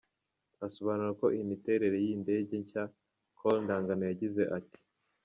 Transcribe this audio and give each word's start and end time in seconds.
Asobanura 0.65 1.11
ku 1.17 1.23
miterere 1.51 1.95
y’iyi 2.03 2.21
ndege 2.23 2.53
nshya, 2.63 2.83
Col 3.37 3.57
Ndagano 3.63 4.03
yagize 4.11 4.43
ati:. 4.57 4.79